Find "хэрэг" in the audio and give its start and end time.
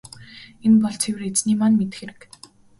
1.99-2.19